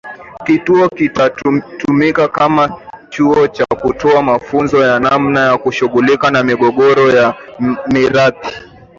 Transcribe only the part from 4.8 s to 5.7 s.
ya namna ya